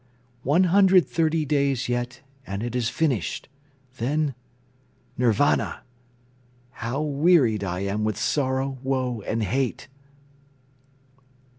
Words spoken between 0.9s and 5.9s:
thirty days yet and it is finished; then... Nirvana!